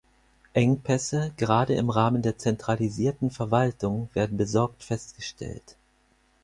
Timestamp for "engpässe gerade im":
0.53-1.91